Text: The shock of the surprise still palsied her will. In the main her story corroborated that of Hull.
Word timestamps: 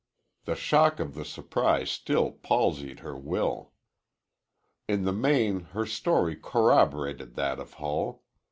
The 0.45 0.55
shock 0.55 0.99
of 0.99 1.13
the 1.13 1.23
surprise 1.23 1.91
still 1.91 2.31
palsied 2.31 3.01
her 3.01 3.15
will. 3.15 3.73
In 4.87 5.03
the 5.03 5.13
main 5.13 5.59
her 5.77 5.85
story 5.85 6.35
corroborated 6.35 7.35
that 7.35 7.59
of 7.59 7.73
Hull. 7.73 8.23